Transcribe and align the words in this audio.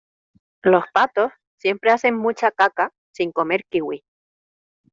los 0.63 0.83
patos 0.95 1.31
siempre 1.57 1.91
hacen 1.91 2.17
mucha 2.17 2.49
caca 2.49 2.91
sin 3.11 3.31
comer 3.31 3.65
kiwi. 3.69 4.03